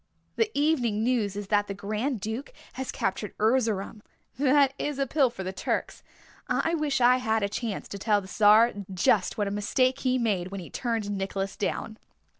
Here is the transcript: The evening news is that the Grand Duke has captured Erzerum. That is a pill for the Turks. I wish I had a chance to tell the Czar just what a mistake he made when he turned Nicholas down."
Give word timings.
The 0.35 0.49
evening 0.57 1.03
news 1.03 1.35
is 1.35 1.49
that 1.49 1.67
the 1.67 1.75
Grand 1.75 2.19
Duke 2.19 2.53
has 2.73 2.91
captured 2.91 3.35
Erzerum. 3.39 4.01
That 4.39 4.73
is 4.79 4.97
a 4.97 5.05
pill 5.05 5.29
for 5.29 5.43
the 5.43 5.53
Turks. 5.53 6.01
I 6.47 6.73
wish 6.73 6.99
I 6.99 7.17
had 7.17 7.43
a 7.43 7.47
chance 7.47 7.87
to 7.89 7.99
tell 7.99 8.19
the 8.19 8.27
Czar 8.27 8.73
just 8.91 9.37
what 9.37 9.47
a 9.47 9.51
mistake 9.51 9.99
he 9.99 10.17
made 10.17 10.47
when 10.47 10.59
he 10.59 10.71
turned 10.71 11.11
Nicholas 11.11 11.55
down." 11.55 11.99